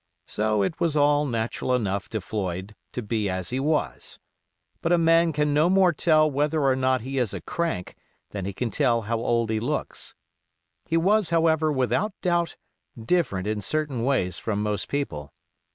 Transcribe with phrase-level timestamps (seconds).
[0.25, 4.17] So it was all natural enough to Floyd to be as he was.
[4.81, 7.95] But a man can no more tell whether or not he is a crank
[8.31, 10.15] than he can tell how old he looks.
[10.87, 12.57] He was, however, without doubt,
[12.99, 15.33] different in certain ways from most people.